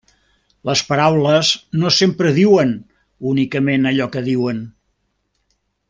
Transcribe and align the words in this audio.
Les 0.69 0.81
paraules 0.91 1.51
no 1.83 1.91
sempre 1.97 2.31
diuen 2.39 2.73
únicament 3.33 3.87
allò 3.93 4.09
que 4.17 4.25
diuen. 4.31 4.65